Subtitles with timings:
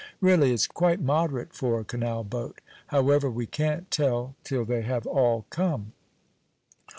[0.19, 2.59] Really, it's quite moderate for a canal boat.
[2.87, 5.93] However, we can't tell till they have all come."